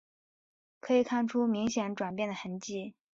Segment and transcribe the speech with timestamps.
[0.79, 2.95] 可以看出明显转变的痕迹